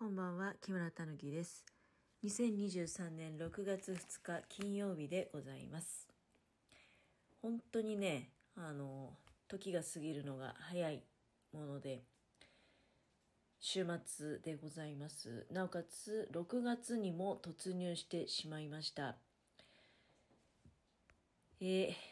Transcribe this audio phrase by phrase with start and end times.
[0.00, 1.62] こんばんは、木村たぬきです。
[2.24, 6.08] 2023年6月2日金曜日でございます。
[7.42, 9.10] 本当にね、あの、
[9.46, 11.04] 時が過ぎるのが早い
[11.52, 12.00] もので、
[13.58, 15.46] 週末でございます。
[15.52, 19.16] なおかつ、6月にも突入してしまいました。
[21.60, 21.64] え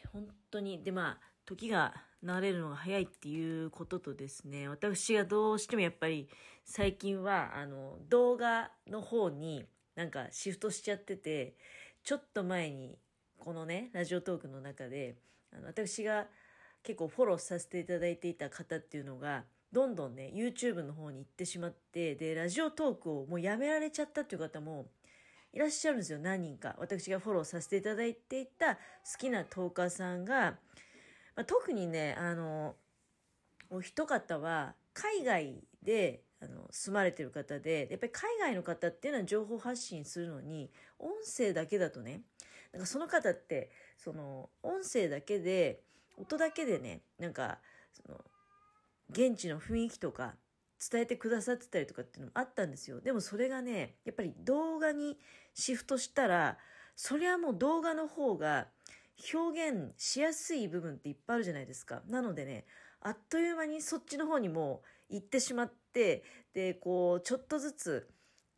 [0.05, 6.29] ー本当に、で、まあ、時が流れるのが早いっていうこととですね、私がどうしてもやっぱり
[6.65, 9.65] 最近は、あの、動画の方に
[9.95, 11.55] なんかシフトしちゃってて、
[12.03, 12.97] ちょっと前に、
[13.37, 15.15] このね、ラジオトークの中で、
[15.51, 16.27] あの私が
[16.83, 24.87] 結構フォローさせていただいていた方っていうのが、どんどんね、YouTube の方に行ってしまって、で、ラジオトークをもうやめられちゃったっていう方も
[25.53, 26.75] いらっしゃるんですよ、何人か。
[26.79, 28.81] 私がフォローさせていただいていた好
[29.17, 30.57] きなトーカーさんが、
[31.39, 32.75] まあ、特にね、あの、
[33.69, 42.23] お一方は海外であの住まれてる方で、やっぱり海外の方っていうのは情報発信するのに、音声だけだとね、
[42.73, 45.79] なんかその方って、その音声だけで、
[46.17, 47.59] 音だけでね、なんか、
[47.93, 48.19] その、
[49.09, 50.33] 現地の雰囲気とか
[50.91, 52.99] 伝えてくださってたりとかっていうのもあったんですよ。
[52.99, 55.17] でもそれがね、やっぱり動画に
[55.53, 56.57] シフトしたら、
[56.97, 58.67] それはもう動画の方が
[59.33, 62.01] 表現しやすい部分っていっぱいあるじゃないですか。
[62.07, 62.65] なのでね、
[63.01, 68.09] あっという間にそっちの方にも行ってしまって、で、こう、ちょっとずつ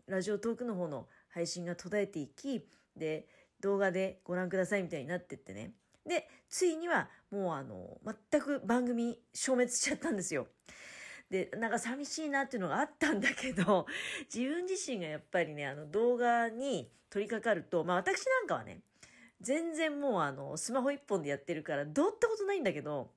[0.07, 3.27] ラジオトークの方の配信が途絶えていき、で、
[3.61, 5.73] 動画でご覧くださいみたいになってってね。
[6.05, 7.99] で、ついにはもうあの、
[8.31, 10.47] 全く番組消滅しちゃったんですよ。
[11.29, 13.85] で、なんか寂しいなっていうのがあったんだけど、
[14.33, 18.81] 自分自身がやっぱりね、あの動画に取り掛かると、まあ私なんかはね、
[19.41, 23.11] 全然もうあの、スマホ一本でやってるから、どうってことないんだけど、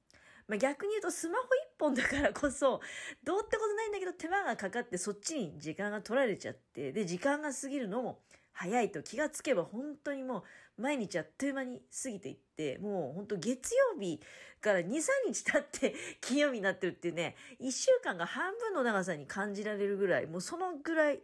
[0.46, 2.80] まあ、逆に言うとスマホ一本だからこそ、
[3.22, 8.20] どうってことないんだけど手間がかかってそっちに時間が取られちゃって、で、時間が過ぎるのも
[8.52, 10.44] 早いと気がつけば本当にも
[10.78, 14.20] う毎日あっという間に過ぎていって、もう本当月曜日
[14.60, 14.90] から2、3
[15.28, 21.22] 日経って 金曜日になってるっていうね、1週間が半分の長さに感じられるぐらい、もうそのぐらい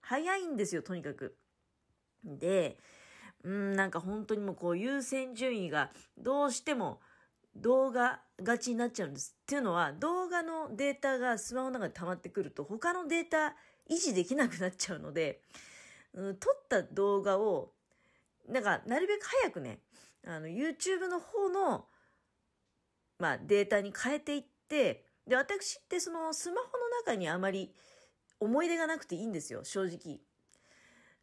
[0.00, 1.36] 早いんですよ、とにかく。
[2.24, 2.78] で、
[3.44, 7.00] うん、なんか本当にもうこう優先順位がどうしても
[7.56, 9.36] 動画がちになっちゃうんです。
[9.42, 13.56] っていうのは動画のデータがスマホの中で溜まってくると他のデータ
[13.88, 15.40] 維持できなくなっちゃうので、
[16.14, 17.72] うん、撮った動画を
[18.48, 19.80] なんかなるべく早くね、
[20.26, 21.86] あの YouTube の方の
[23.18, 27.72] まあデータに変えていって、で、私ってそのスマホの中にあまり
[28.38, 30.20] 思い出がなくていいんですよ、正直。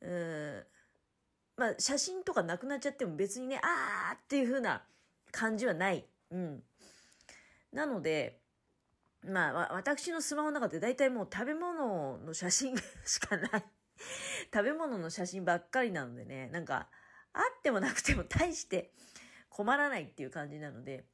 [0.01, 0.76] うん
[1.57, 4.83] まあ、写真とかなくなっちゃっても別にね、あーっていう風な
[5.31, 6.05] 感じはない。
[6.31, 6.63] うん。
[7.73, 8.39] なので、
[9.25, 12.75] まあ、私のスマホの中で大体もう食べ物の写真
[13.05, 13.63] しかない。
[14.53, 16.87] 食べ物の写真ばっかりなのでね、なんか、
[17.33, 18.91] あってもなくても大して
[19.49, 21.05] 困らないっていう感じなので、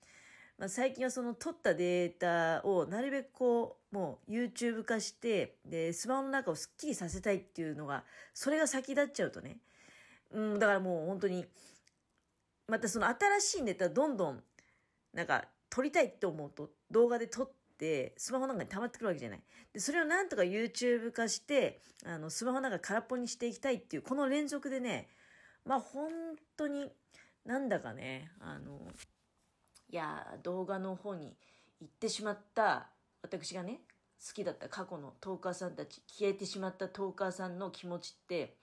[0.58, 9.60] まあ、最近はその撮ったデータをなるべくこう、もう YouTube 化して、で、スマホの中をスッキリさせたいっていうのが、それが先立っちゃうとね、
[10.34, 11.46] うん、だからもう本当に、
[12.68, 14.44] またその新しいネタどんどん、
[15.14, 19.42] なんか撮りたいって思うと動画で撮ってスマホの中に溜まってくるわけじゃない。
[19.74, 25.10] で、それをなんとか YouTube 化して、あの、スマホの中空っぽにしていきたいっていう、この連続でね、
[25.66, 26.12] まあ本
[26.58, 26.92] 当に
[27.46, 28.80] なんだかね、あの、
[29.90, 31.36] いや、動画の方に
[31.82, 32.90] 行ってしまった、
[33.22, 33.82] 私がね、
[34.26, 38.56] 好きだった過去のトーカーさんたち、消えてしまったトーカーさんの気持ちって、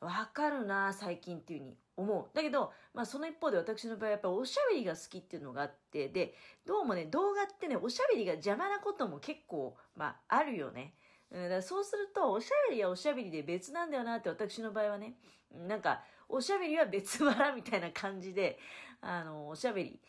[0.00, 2.36] わかるな最近っていうふうに思う。
[2.36, 6.34] だけど、まあその一方で私の場合やっぱおしゃべりが好きっていうのがあって、で、
[6.66, 10.94] どうもね、動画ってね、おしゃべりが邪魔なことも結構、まああるよね。
[11.30, 15.14] うん、だからそうすると、おしゃべりはおしゃべりで別なんだよなって私の場合はね、
[15.50, 18.58] なんか、おしゃべりは別腹みたいな感じで、
[19.00, 20.00] あの、おしゃべり、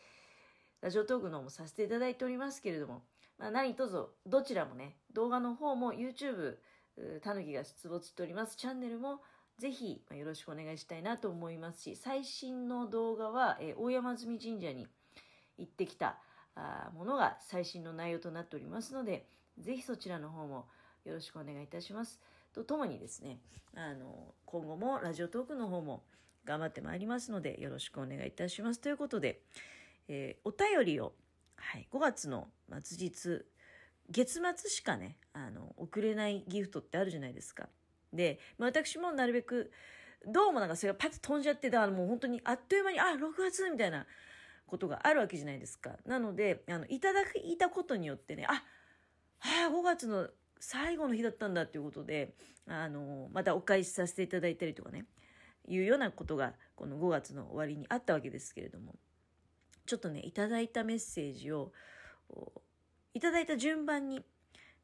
[0.80, 3.02] ラジオトークの方もさせていただいておりますけれども、
[3.38, 6.56] まあ何卒、どちらもね、動画の方も YouTube、
[7.22, 9.20] たぬきが出没しておりますチャンネルも
[9.60, 14.88] ぜひよろしくお願いしたいなと思いますし、最新の動画は、えー大山積神社に
[15.58, 16.18] 行ってきた
[16.54, 19.26] あものが最新の内容となっておりますので、
[19.58, 20.66] ぜひそちらの方も
[21.04, 22.20] よろしくお願いいたします。
[22.54, 23.38] とともにですね、
[23.74, 26.04] あの、今後もラジオトークの方も
[26.46, 28.80] 頑張ってまいりますので、よろしくお願いいたします。
[28.80, 29.42] ということで、
[30.08, 31.12] えーお便りを、
[31.56, 32.48] はい、5月の
[32.82, 33.44] 末日、
[34.08, 37.68] 月末しかね、あの、送れないギフトってあるじゃないですか。
[38.12, 39.70] で、まあ、私もなるべく、
[40.26, 44.06] どうもなんかそれがパッと飛んじゃって、だからもう本当にあっという間に、あ、6月みたいな
[44.66, 45.96] ことがあるわけじゃないですか。
[46.06, 48.62] なので、あの、いただいたことによってね、あ、は
[49.66, 50.28] あ5月の
[50.60, 52.34] 最後の日だったんだっていうことで、
[52.66, 55.06] あの、またお返しさせていただいたりとかね、
[55.66, 58.96] いうようなことが、この5月の終わりにあったわけですけれども、
[59.86, 61.72] ちょっとね、いただいたメッセージを、
[63.14, 64.22] いただいた順番に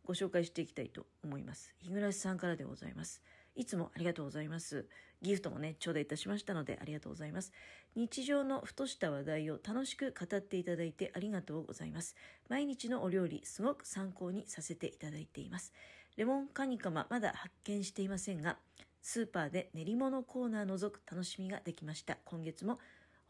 [0.07, 1.75] ご紹介していきたいと思います。
[1.81, 3.21] 日暮さんからでございます。
[3.57, 4.87] いつもありがとうございます。
[5.21, 7.53] ギフトもね、頂戴いたしましたのでありがとうございます。
[7.97, 12.15] 日常のふとした話題を楽しく語っていただいてありがとうございます。
[12.49, 15.73] 毎日のお料理、すごく参考にさせていただいています。
[16.17, 18.59] レモンカニカマまだ発見していませんが、
[19.03, 22.19] スーパーで練り物コーナー覗く楽しみができました。
[22.25, 22.79] 今月も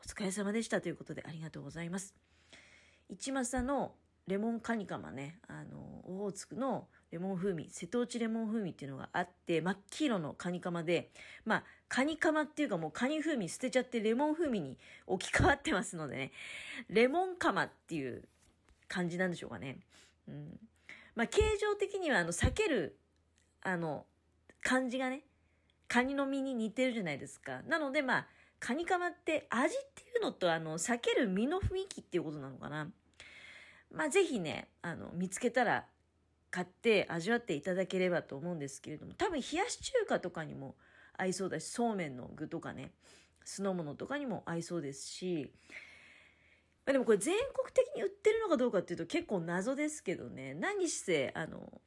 [0.04, 2.14] お疲れ様でしたということでありがとうございます。
[3.08, 3.94] 一政の
[4.26, 11.10] レモンカニカマね、あの、オホーツクのレモン風味、瀬戸内レモン風味っていうのがあって、真っ黄色のカニカマで、
[11.44, 16.32] まあ、カニカマっていうかもうカニ風味捨てちゃってレモン風味に置き換わってますのでね、
[16.88, 18.24] レモンカマっていう
[18.88, 19.78] 感じなんでしょうかね。
[20.28, 20.58] うん。
[21.14, 22.98] まあ、形状的にはあの、避ける、
[23.62, 24.06] あの、
[24.60, 25.22] 感じがね、
[25.86, 27.62] カニの身に似てるじゃないですか。
[27.68, 28.26] なのでまあ、
[28.58, 32.90] カニカマって味っていうのとあの、避ける身の雰囲気っていうことなのかな。
[33.90, 35.86] まあ、ぜひね、あの、見つけたら
[36.50, 40.76] 買って味わっていただければと思うんですけれども、多分冷やし中華とかにも
[41.16, 42.92] 合いそうだし、そうめんの具とかね、
[43.44, 45.52] 酢の物とかにも合いそうですし、
[46.84, 51.80] まあ、でもこれ全国的に売ってるのかどうかっていうと結構謎ですけどね、何しせ、あの、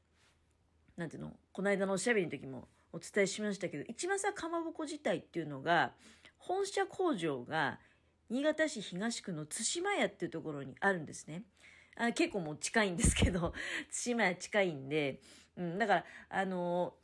[0.98, 5.94] なんていうの、この間のおしゃべりの時もお伝えしましたけど、一政かまぼこ自体っていうのが、
[6.38, 7.80] 本社工場が
[8.30, 11.44] 新潟市東区の津島屋っていうところにあるんですね。
[11.98, 13.54] あ結構もう近いんですけど、
[14.04, 15.22] 対馬屋近いんで、
[15.58, 16.96] うん、だから、あの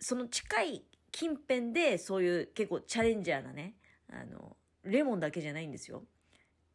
[0.00, 3.74] ー、その近い近辺でそういう結構チャレンジャーなね、
[4.10, 6.04] あの、レモンだけじゃないんですよ。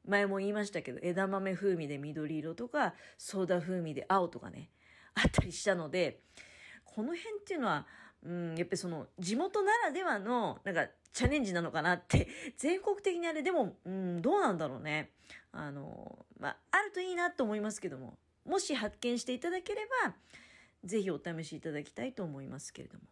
[0.06, 4.69] 前も言いましたけど、枝豆風味で緑色とか、ソーダ風味で青とかね、
[5.16, 6.22] あったりしたので、
[6.86, 7.88] この辺っていうのは、
[8.24, 10.88] うん、やっぱりその地元ならではの、なんか
[11.18, 12.28] チャレンジなのかなって、
[12.58, 15.14] 全国的にあれでも、うん、どうなんだろうね。
[15.52, 20.16] あの、まあ、あるといいなと思いますけども、もし発見していただければ、
[20.84, 23.06] ぜひお試しいただきたいと思いますけれども。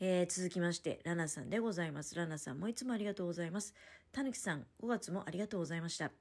[0.00, 2.14] えー、続きまして、ラナさんでございます。
[2.14, 3.74] ラナさんもいつもありがとうございます。
[4.12, 6.12] たぬきさん、5月もありがとうございました。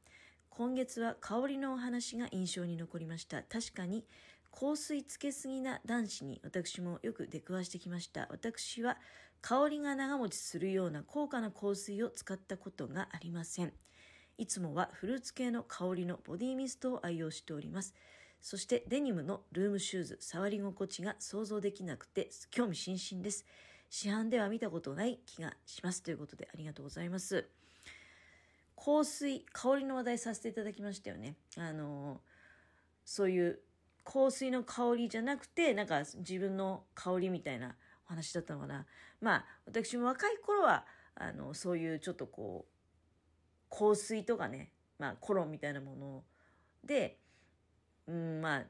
[0.49, 3.43] 今月は香りのお話が印象に残りました。
[3.43, 4.05] 確かに、
[4.57, 8.27] 香水つけすぎな男子に私もよく出くわしてきました。
[8.31, 8.97] 私は
[9.41, 13.73] 香りが長持ちするような高価な香水を使ったことがありません。
[14.37, 17.95] いつもはフルーツ系の香りのボディミストを愛用しております。
[18.39, 23.45] そしてデニムのルームシューズ、触り心地が想像できなくて興味津々です。
[23.89, 27.47] 市販では見たことない気がしますということでありがとうございます。
[28.75, 31.35] 香水、香りの話題させていただきましたよね。
[31.57, 32.21] あの
[33.05, 33.59] そういう
[34.03, 37.75] 香水の香りじゃなくて、なんか自分の香りみたいな
[38.07, 38.85] 話だったのかな。
[39.21, 46.23] まあ、私も若い頃は、あの、そういうちょっとこう、香水とかね、まあ、コロンみたいなもの
[46.83, 47.19] で、
[48.07, 48.63] うん、まあ、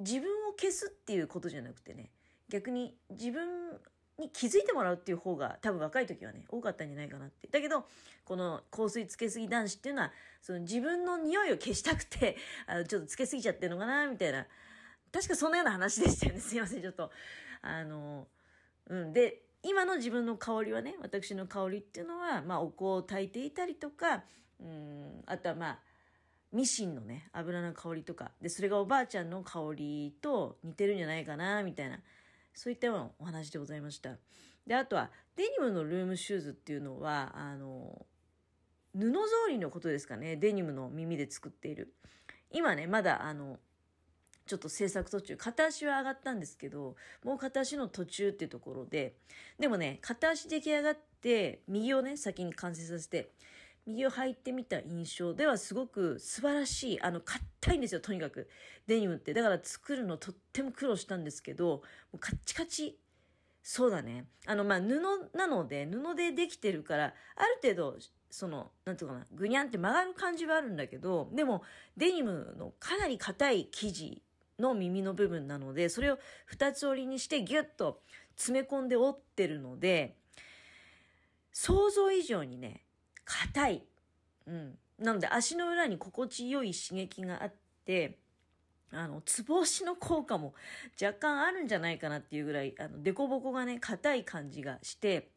[0.00, 2.10] 自分を消すっていうことじゃなくてね、
[2.48, 3.48] 逆に自分
[4.18, 7.48] に気づいてもらうっていう方が多分若い時はね、多かったんじゃないかなって。
[7.48, 7.86] だけど、
[8.24, 14.46] この香水つけすぎ男子っていうのは、その自分の匂いを消したくて、 あの、ちょっとつけすぎちゃってるのかな、みたいな。
[15.12, 16.40] 確かそんなような話でしたよね。
[16.40, 17.10] すいません、ちょっと。
[17.66, 18.28] あの、
[18.88, 19.12] うん。
[19.12, 24.24] で、今の自分の香りはね、私の香りっていうのは、まあ、お香を炊いていたりとか、
[24.60, 25.78] うん、あとはまあ、
[26.52, 31.98] ミシンのね、油の香りとか、で、それがおばあちゃんの香りと似てるんじゃないかな、みたいな。
[32.54, 34.16] そういったようなお話でございました。
[34.66, 38.06] で、あとは、デニムのルームシューズっていうのは、あの、
[38.94, 40.36] 布草履のことですかね。
[40.36, 41.94] デニムの耳で作っている。
[42.50, 43.58] 今ね、まだ、あの、
[44.46, 49.16] ちょっと制作途中、片足は上がったんですけど、もう片足の途中っていうところで、
[49.58, 53.30] でもね、片足出来上がって、右をね、先に完成させて、
[53.86, 58.48] 右を履いてみた印象ではすごく素晴らしい、あの、硬いんですよ、とにかく。
[58.86, 59.32] デニムって。
[59.32, 61.82] だから作るのとっても苦労したんですけど、も
[62.14, 62.98] うカッチカチ。
[63.62, 64.26] そうだね。
[64.46, 65.00] あの、まあ、布
[65.34, 67.98] なので、布でできてるから、ある程度、
[68.30, 71.62] その、なんていうかな、ぐにゃんって曲がる感じはあるんだけど、でも、
[71.96, 74.22] デニムのかなり硬い生地
[74.58, 78.02] の耳の部分なので、それを二つ折りにしてギュッと
[78.36, 80.16] 詰め込んで折ってるので、
[81.52, 82.82] 想像以上にね、
[83.24, 83.82] 硬い。
[84.46, 84.78] うん。
[84.98, 88.18] なので足の裏に心地よい刺激があって、
[88.92, 90.54] あの、つぼ押しの効果も
[91.00, 95.30] 若干あるんじゃないかなっていうぐらい、あの、凸凹がね、硬い感じがして、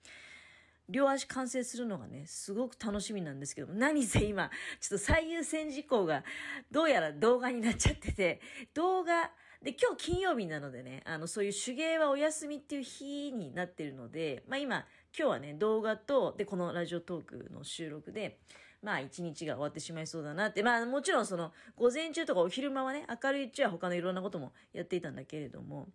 [0.90, 6.24] 両足完成するのがね、すごく楽しみなんですけども、何せ今、ちょっと最優先事項が、
[6.72, 8.42] どうやら動画になっちゃってて、
[8.74, 14.86] 動画で、今日金曜日なのでね、あの、そういう手芸はお休みっていう日になってるので、まあ今、
[15.18, 18.40] 今日はね、動画と、で、このラジオトークの収録で、
[18.82, 25.90] まあ一日が終わってしまいそうだなって、まあもちろんその、午前中とかお昼間はね、明るいうちは他のいろんなこともやっていたんだけれども、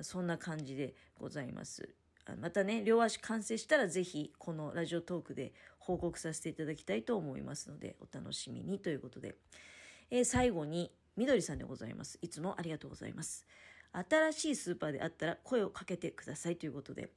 [0.00, 1.88] そんな感じでございます。
[2.40, 9.36] またね、両足完成したらぜひこのラジオトークで報告させていただきたいと思いますので、お楽しみにということで。
[10.10, 12.18] えー、最後に、みどりさんでございます。
[12.22, 13.46] いつもありがとうございます。
[13.92, 17.10] 新しいスーパーであったら声をかけてくださいということで、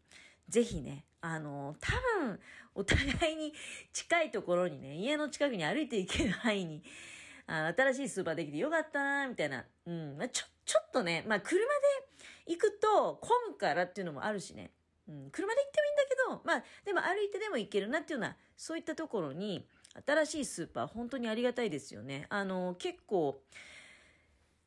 [0.50, 2.40] ぜひね、あのー、多分、
[2.76, 3.54] お互いに
[3.94, 6.84] 近いところにね、家の近くに歩いていける範囲に、
[7.46, 9.66] あ新しいスーパーできてよかったなみたいな。
[9.86, 10.18] うん。
[10.18, 11.66] まあ、ちょ、ちょっとね、まあ、車で
[12.48, 14.72] 行くと混むからっていうのもあるしね。
[15.08, 15.30] うん。
[15.32, 19.68] 車で行ってもいいんだけど、まあ、でも歩いてでも行けるなっていうような、そういったところに、
[20.06, 22.26] 新しいスーパー、本当にありがたいですよね。
[22.30, 23.42] あの、結構、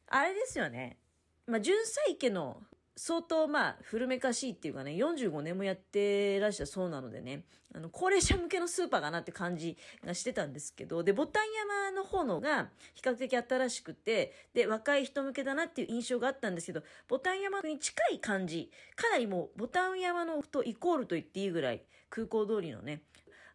[0.09, 0.99] あれですよね。
[1.47, 2.63] まあ、純粋家の
[2.97, 23.03] 相当まあ古めかしいっていうかね、45年もやってらっしゃそうなのでね、あの、高齢者向けのスーパーかなって感じがしてたんですけど、で、ボタン山の方のが比較的新しくて、で、若い人向けだなっていう印象があったんですけど、ボタン山に近い感じ、かなりもうボタン山のとイコールと言っていいぐらい、空港通りのね、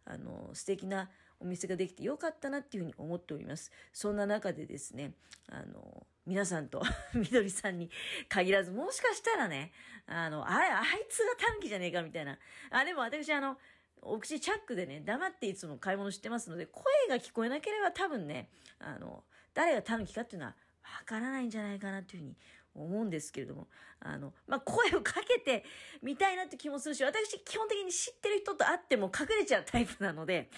[0.04, 1.10] あの、素敵な
[1.42, 3.72] お店ができてよかったなっていうふうに思っております。
[3.92, 5.12] そんな中でですね、
[5.48, 6.82] あの、皆さんと
[7.14, 7.90] みどりさんに
[8.28, 9.72] 限らず、もしかしたらね、
[10.06, 12.38] あの、あれ、あいつが短期じゃねえかみたいな。
[12.70, 13.58] あ、でも私あの、
[14.00, 22.36] お口チャックでね、黙っていつも買い物してますので、声が聞こえなければ多分ね、あの、誰がタヌキかっていうのはわからないんじゃないかなというふうに
[22.74, 23.68] 思うんですけれども、
[24.00, 25.64] あの、まあ、声をかけて
[26.02, 30.50] みたいなって気もするし、私基本的に知ってる人と会っても隠れちゃうタイプなので、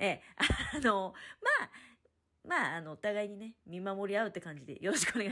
[0.00, 0.22] え、
[0.74, 1.12] あの、
[1.60, 1.70] まあ、
[2.44, 5.28] まあ、あの、お互いにね、見守り合うって感じでよろしくお願いします。